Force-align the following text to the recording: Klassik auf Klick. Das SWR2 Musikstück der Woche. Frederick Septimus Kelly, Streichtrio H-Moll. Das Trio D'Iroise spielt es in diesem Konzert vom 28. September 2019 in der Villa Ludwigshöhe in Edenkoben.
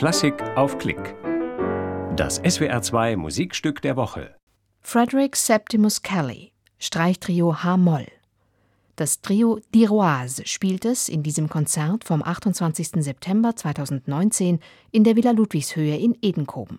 Klassik 0.00 0.42
auf 0.56 0.78
Klick. 0.78 1.14
Das 2.16 2.42
SWR2 2.42 3.18
Musikstück 3.18 3.82
der 3.82 3.96
Woche. 3.96 4.34
Frederick 4.80 5.36
Septimus 5.36 6.00
Kelly, 6.00 6.52
Streichtrio 6.78 7.62
H-Moll. 7.62 8.06
Das 8.96 9.20
Trio 9.20 9.60
D'Iroise 9.74 10.46
spielt 10.46 10.86
es 10.86 11.10
in 11.10 11.22
diesem 11.22 11.50
Konzert 11.50 12.04
vom 12.04 12.22
28. 12.22 12.92
September 13.04 13.54
2019 13.54 14.60
in 14.90 15.04
der 15.04 15.16
Villa 15.16 15.32
Ludwigshöhe 15.32 15.98
in 15.98 16.16
Edenkoben. 16.22 16.78